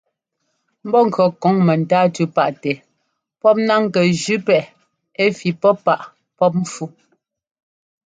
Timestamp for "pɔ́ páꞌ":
5.61-6.01